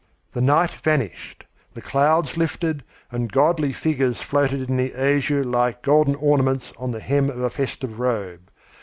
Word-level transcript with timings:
The 0.31 0.41
night 0.41 0.71
vanished. 0.71 1.45
The 1.75 1.79
clouds 1.83 2.35
lifted, 2.35 2.83
and 3.11 3.31
godly 3.31 3.71
figures 3.71 4.19
floated 4.19 4.67
in 4.67 4.75
the 4.75 4.95
azure 4.95 5.43
like 5.43 5.83
golden 5.83 6.15
ornaments 6.15 6.73
on 6.77 6.89
the 6.89 6.99
hem 6.99 7.29
of 7.29 7.37
a 7.37 7.51
festive 7.51 7.99
robe. 7.99 8.49